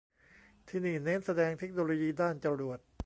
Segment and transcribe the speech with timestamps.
[0.67, 2.79] ที่นี่เน้นแสดงเทคโนโลยีด้านจรวด